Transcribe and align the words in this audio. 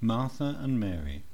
Martha 0.00 0.56
and 0.60 0.78
Mary. 0.78 1.24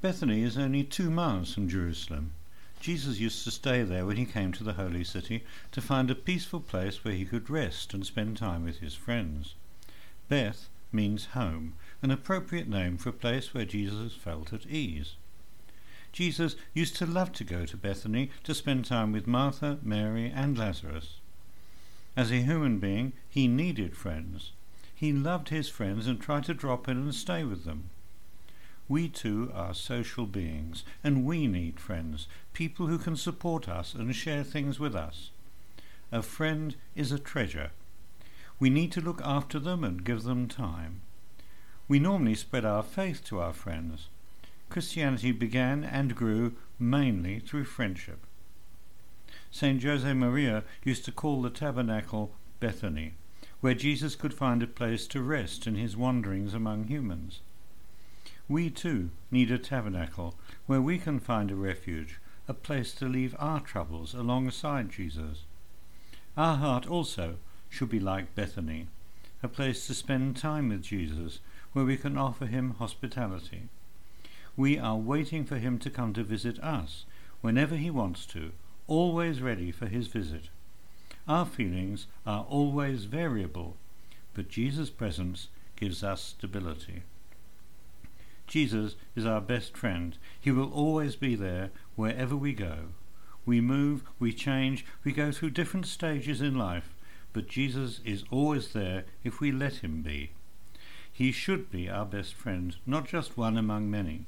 Bethany 0.00 0.42
is 0.42 0.58
only 0.58 0.82
two 0.82 1.08
miles 1.08 1.54
from 1.54 1.68
Jerusalem. 1.68 2.32
Jesus 2.80 3.20
used 3.20 3.44
to 3.44 3.52
stay 3.52 3.84
there 3.84 4.04
when 4.04 4.16
he 4.16 4.26
came 4.26 4.50
to 4.54 4.64
the 4.64 4.72
holy 4.72 5.04
city 5.04 5.44
to 5.70 5.80
find 5.80 6.10
a 6.10 6.16
peaceful 6.16 6.58
place 6.58 7.04
where 7.04 7.14
he 7.14 7.24
could 7.24 7.48
rest 7.48 7.94
and 7.94 8.04
spend 8.04 8.38
time 8.38 8.64
with 8.64 8.80
his 8.80 8.94
friends. 8.94 9.54
Beth 10.28 10.68
means 10.90 11.26
home, 11.26 11.74
an 12.02 12.10
appropriate 12.10 12.68
name 12.68 12.96
for 12.98 13.10
a 13.10 13.12
place 13.12 13.54
where 13.54 13.64
Jesus 13.64 14.14
felt 14.14 14.52
at 14.52 14.66
ease. 14.66 15.14
Jesus 16.12 16.56
used 16.74 16.96
to 16.96 17.06
love 17.06 17.32
to 17.34 17.44
go 17.44 17.66
to 17.66 17.76
Bethany 17.76 18.30
to 18.42 18.52
spend 18.52 18.84
time 18.84 19.12
with 19.12 19.28
Martha, 19.28 19.78
Mary, 19.80 20.28
and 20.28 20.58
Lazarus. 20.58 21.20
As 22.16 22.32
a 22.32 22.42
human 22.42 22.80
being, 22.80 23.12
he 23.28 23.46
needed 23.46 23.96
friends. 23.96 24.50
He 24.98 25.12
loved 25.12 25.50
his 25.50 25.68
friends 25.68 26.06
and 26.06 26.18
tried 26.18 26.44
to 26.44 26.54
drop 26.54 26.88
in 26.88 26.96
and 26.96 27.14
stay 27.14 27.44
with 27.44 27.64
them. 27.64 27.90
We 28.88 29.10
too 29.10 29.50
are 29.52 29.74
social 29.74 30.24
beings, 30.24 30.84
and 31.04 31.26
we 31.26 31.46
need 31.46 31.78
friends, 31.78 32.26
people 32.54 32.86
who 32.86 32.96
can 32.96 33.14
support 33.14 33.68
us 33.68 33.92
and 33.92 34.16
share 34.16 34.42
things 34.42 34.80
with 34.80 34.96
us. 34.96 35.32
A 36.10 36.22
friend 36.22 36.76
is 36.94 37.12
a 37.12 37.18
treasure. 37.18 37.72
We 38.58 38.70
need 38.70 38.90
to 38.92 39.02
look 39.02 39.20
after 39.22 39.58
them 39.58 39.84
and 39.84 40.02
give 40.02 40.22
them 40.22 40.48
time. 40.48 41.02
We 41.88 41.98
normally 41.98 42.34
spread 42.34 42.64
our 42.64 42.82
faith 42.82 43.22
to 43.24 43.38
our 43.38 43.52
friends. 43.52 44.08
Christianity 44.70 45.30
began 45.30 45.84
and 45.84 46.16
grew 46.16 46.54
mainly 46.78 47.40
through 47.40 47.64
friendship. 47.64 48.24
Saint 49.50 49.82
Josemaría 49.82 50.62
used 50.84 51.04
to 51.04 51.12
call 51.12 51.42
the 51.42 51.50
tabernacle 51.50 52.32
Bethany 52.60 53.12
where 53.60 53.74
Jesus 53.74 54.14
could 54.14 54.34
find 54.34 54.62
a 54.62 54.66
place 54.66 55.06
to 55.08 55.22
rest 55.22 55.66
in 55.66 55.74
his 55.74 55.96
wanderings 55.96 56.54
among 56.54 56.84
humans. 56.84 57.40
We 58.48 58.70
too 58.70 59.10
need 59.30 59.50
a 59.50 59.58
tabernacle 59.58 60.36
where 60.66 60.80
we 60.80 60.98
can 60.98 61.18
find 61.18 61.50
a 61.50 61.56
refuge, 61.56 62.20
a 62.46 62.54
place 62.54 62.92
to 62.94 63.08
leave 63.08 63.34
our 63.38 63.60
troubles 63.60 64.14
alongside 64.14 64.90
Jesus. 64.90 65.44
Our 66.36 66.56
heart 66.56 66.86
also 66.86 67.36
should 67.68 67.88
be 67.88 67.98
like 67.98 68.34
Bethany, 68.34 68.86
a 69.42 69.48
place 69.48 69.86
to 69.86 69.94
spend 69.94 70.36
time 70.36 70.68
with 70.68 70.82
Jesus 70.82 71.40
where 71.72 71.84
we 71.84 71.96
can 71.96 72.16
offer 72.16 72.46
him 72.46 72.76
hospitality. 72.78 73.68
We 74.56 74.78
are 74.78 74.96
waiting 74.96 75.44
for 75.44 75.58
him 75.58 75.78
to 75.80 75.90
come 75.90 76.12
to 76.14 76.22
visit 76.22 76.58
us 76.60 77.04
whenever 77.40 77.76
he 77.76 77.90
wants 77.90 78.26
to, 78.26 78.52
always 78.86 79.42
ready 79.42 79.72
for 79.72 79.86
his 79.86 80.06
visit. 80.06 80.50
Our 81.28 81.44
feelings 81.44 82.06
are 82.24 82.46
always 82.48 83.04
variable, 83.04 83.76
but 84.34 84.48
Jesus' 84.48 84.90
presence 84.90 85.48
gives 85.74 86.04
us 86.04 86.22
stability. 86.22 87.02
Jesus 88.46 88.94
is 89.16 89.26
our 89.26 89.40
best 89.40 89.76
friend. 89.76 90.16
He 90.40 90.52
will 90.52 90.72
always 90.72 91.16
be 91.16 91.34
there 91.34 91.70
wherever 91.96 92.36
we 92.36 92.52
go. 92.52 92.90
We 93.44 93.60
move, 93.60 94.04
we 94.20 94.32
change, 94.32 94.86
we 95.02 95.12
go 95.12 95.32
through 95.32 95.50
different 95.50 95.86
stages 95.86 96.40
in 96.40 96.56
life, 96.56 96.94
but 97.32 97.48
Jesus 97.48 98.00
is 98.04 98.24
always 98.30 98.72
there 98.72 99.04
if 99.24 99.40
we 99.40 99.50
let 99.50 99.76
him 99.76 100.02
be. 100.02 100.30
He 101.12 101.32
should 101.32 101.70
be 101.70 101.88
our 101.88 102.06
best 102.06 102.34
friend, 102.34 102.76
not 102.86 103.06
just 103.06 103.36
one 103.36 103.56
among 103.56 103.90
many. 103.90 104.26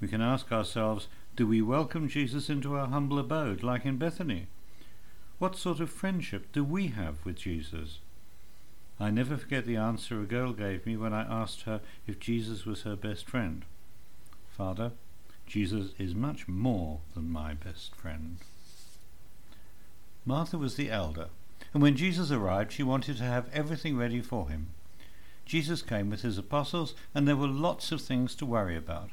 We 0.00 0.06
can 0.06 0.20
ask 0.20 0.52
ourselves, 0.52 1.08
do 1.34 1.46
we 1.46 1.62
welcome 1.62 2.08
Jesus 2.08 2.48
into 2.48 2.76
our 2.76 2.86
humble 2.86 3.18
abode, 3.18 3.62
like 3.62 3.84
in 3.84 3.96
Bethany? 3.96 4.46
What 5.42 5.56
sort 5.56 5.80
of 5.80 5.90
friendship 5.90 6.52
do 6.52 6.62
we 6.62 6.86
have 6.94 7.16
with 7.24 7.34
Jesus? 7.34 7.98
I 9.00 9.10
never 9.10 9.36
forget 9.36 9.66
the 9.66 9.74
answer 9.74 10.20
a 10.20 10.24
girl 10.24 10.52
gave 10.52 10.86
me 10.86 10.96
when 10.96 11.12
I 11.12 11.22
asked 11.22 11.62
her 11.62 11.80
if 12.06 12.20
Jesus 12.20 12.64
was 12.64 12.82
her 12.82 12.94
best 12.94 13.28
friend. 13.28 13.64
Father, 14.56 14.92
Jesus 15.44 15.94
is 15.98 16.14
much 16.14 16.46
more 16.46 17.00
than 17.14 17.32
my 17.32 17.54
best 17.54 17.96
friend. 17.96 18.36
Martha 20.24 20.56
was 20.56 20.76
the 20.76 20.92
elder, 20.92 21.26
and 21.74 21.82
when 21.82 21.96
Jesus 21.96 22.30
arrived, 22.30 22.70
she 22.70 22.84
wanted 22.84 23.16
to 23.16 23.24
have 23.24 23.50
everything 23.52 23.96
ready 23.96 24.20
for 24.20 24.48
him. 24.48 24.68
Jesus 25.44 25.82
came 25.82 26.08
with 26.08 26.22
his 26.22 26.38
apostles, 26.38 26.94
and 27.16 27.26
there 27.26 27.34
were 27.34 27.48
lots 27.48 27.90
of 27.90 28.00
things 28.00 28.36
to 28.36 28.46
worry 28.46 28.76
about. 28.76 29.10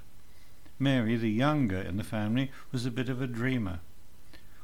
Mary, 0.77 1.15
the 1.15 1.31
younger 1.31 1.81
in 1.81 1.97
the 1.97 2.03
family, 2.03 2.51
was 2.71 2.85
a 2.85 2.91
bit 2.91 3.09
of 3.09 3.19
a 3.19 3.25
dreamer. 3.25 3.79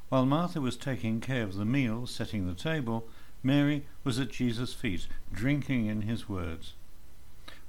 While 0.08 0.26
Martha 0.26 0.60
was 0.60 0.76
taking 0.76 1.20
care 1.20 1.42
of 1.42 1.56
the 1.56 1.64
meal, 1.64 2.06
setting 2.06 2.46
the 2.46 2.54
table, 2.54 3.08
Mary 3.42 3.86
was 4.04 4.18
at 4.20 4.30
Jesus' 4.30 4.72
feet, 4.72 5.08
drinking 5.32 5.86
in 5.86 6.02
his 6.02 6.28
words. 6.28 6.74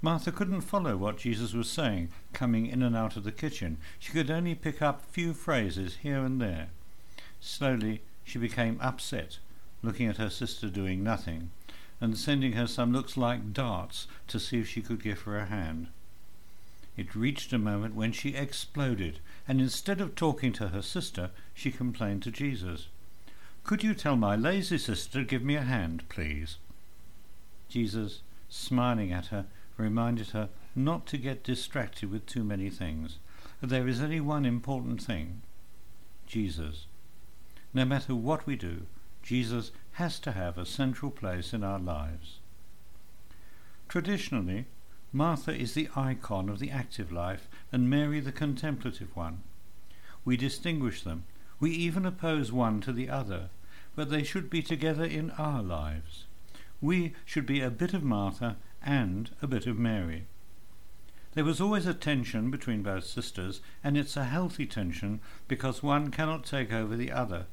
Martha 0.02 0.32
couldn't 0.32 0.62
follow 0.62 0.96
what 0.96 1.18
Jesus 1.18 1.54
was 1.54 1.70
saying, 1.70 2.10
coming 2.34 2.68
in 2.68 2.84
and 2.84 2.96
out 2.96 3.18
of 3.18 3.24
the 3.24 3.32
kitchen. 3.32 3.78
She 3.98 4.12
could 4.12 4.30
only 4.30 4.54
pick 4.54 4.82
up 4.82 5.02
few 5.02 5.34
phrases 5.34 5.98
here 6.04 6.24
and 6.24 6.40
there. 6.40 6.70
Slowly 7.40 8.02
she 8.24 8.38
became 8.38 8.78
upset, 8.82 9.40
looking 9.82 10.08
at 10.08 10.18
her 10.18 10.30
sister 10.30 10.70
doing 10.70 11.04
nothing, 11.04 11.50
and 12.00 12.16
sending 12.16 12.54
her 12.54 12.68
some 12.68 12.94
looks 12.94 13.18
like 13.18 13.54
darts 13.54 14.06
to 14.28 14.40
see 14.40 14.60
if 14.60 14.70
she 14.70 14.84
could 14.84 15.02
give 15.02 15.22
her 15.22 15.40
a 15.40 15.48
hand. 15.48 15.88
It 16.98 17.16
reached 17.16 17.54
a 17.54 17.60
moment 17.60 17.94
when 17.94 18.12
she 18.12 18.36
exploded, 18.36 19.20
and 19.48 19.62
instead 19.62 20.02
of 20.02 20.16
talking 20.16 20.52
to 20.54 20.70
her 20.70 20.82
sister, 20.82 21.30
she 21.54 21.72
complained 21.72 22.24
to 22.24 22.32
Jesus. 22.32 22.88
Could 23.64 23.84
you 23.84 23.94
tell 23.94 24.16
my 24.16 24.36
lazy 24.36 24.80
sister 24.80 25.20
to 25.20 25.26
give 25.26 25.44
me 25.44 25.56
a 25.56 25.62
hand, 25.62 26.04
please? 26.10 26.58
Jesus, 27.70 28.22
smiling 28.50 29.12
at 29.14 29.28
her, 29.28 29.46
reminded 29.78 30.30
her 30.30 30.50
not 30.76 31.06
to 31.08 31.18
get 31.18 31.44
distracted 31.44 32.10
with 32.10 32.26
too 32.26 32.44
many 32.44 32.70
things. 32.70 33.20
There 33.62 33.88
is 33.88 34.02
only 34.02 34.20
one 34.20 34.46
important 34.46 35.02
thing 35.02 35.44
Jesus. 36.26 36.88
No 37.74 37.86
matter 37.86 38.16
what 38.16 38.48
we 38.48 38.56
do, 38.56 38.88
Jesus 39.22 39.72
has 39.94 40.20
to 40.20 40.32
have 40.32 40.58
a 40.58 40.66
central 40.66 41.12
place 41.12 41.54
in 41.54 41.64
our 41.64 41.80
lives. 41.80 42.40
Traditionally, 43.88 44.66
Martha 45.18 45.52
is 45.52 45.74
the 45.74 45.90
icon 45.96 46.48
of 46.48 46.60
the 46.60 46.70
active 46.70 47.12
life 47.12 47.50
and 47.72 47.90
Mary 47.90 48.20
the 48.20 48.32
contemplative 48.32 49.16
one. 49.16 49.42
We 50.24 50.38
distinguish 50.38 51.02
them. 51.02 51.24
We 51.60 51.72
even 51.72 52.06
oppose 52.06 52.52
one 52.52 52.82
to 52.82 52.94
the 52.94 53.10
other, 53.10 53.50
but 53.96 54.12
they 54.12 54.22
should 54.22 54.48
be 54.48 54.62
together 54.62 55.04
in 55.04 55.32
our 55.32 55.64
lives. 55.64 56.26
We 56.82 57.16
should 57.26 57.48
be 57.48 57.62
a 57.62 57.72
bit 57.72 57.96
of 57.96 58.04
Martha 58.04 58.58
and 58.80 59.32
a 59.42 59.48
bit 59.48 59.66
of 59.66 59.80
Mary. 59.80 60.28
There 61.34 61.44
was 61.44 61.60
always 61.60 61.88
a 61.88 61.96
tension 61.96 62.52
between 62.52 62.84
both 62.84 63.06
sisters, 63.06 63.60
and 63.84 63.98
it's 63.98 64.18
a 64.18 64.26
healthy 64.26 64.68
tension 64.68 65.20
because 65.48 65.82
one 65.82 66.12
cannot 66.12 66.46
take 66.46 66.72
over 66.72 66.96
the 66.96 67.12
other. 67.12 67.48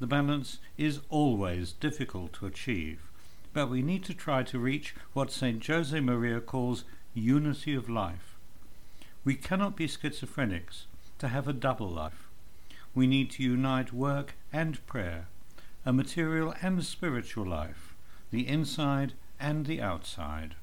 The 0.00 0.08
balance 0.08 0.58
is 0.76 0.98
always 1.10 1.70
difficult 1.70 2.32
to 2.32 2.46
achieve 2.46 3.08
but 3.56 3.70
we 3.70 3.80
need 3.80 4.04
to 4.04 4.12
try 4.12 4.42
to 4.42 4.58
reach 4.58 4.94
what 5.14 5.32
St. 5.32 5.62
Josemaría 5.62 6.44
calls 6.44 6.84
unity 7.14 7.74
of 7.74 7.88
life. 7.88 8.36
We 9.24 9.34
cannot 9.34 9.76
be 9.76 9.88
schizophrenics 9.88 10.84
to 11.20 11.28
have 11.28 11.48
a 11.48 11.54
double 11.54 11.88
life. 11.88 12.28
We 12.94 13.06
need 13.06 13.30
to 13.30 13.42
unite 13.42 13.94
work 13.94 14.34
and 14.52 14.86
prayer, 14.86 15.28
a 15.86 15.92
material 15.94 16.52
and 16.60 16.84
spiritual 16.84 17.46
life, 17.46 17.94
the 18.30 18.46
inside 18.46 19.14
and 19.40 19.64
the 19.64 19.80
outside. 19.80 20.56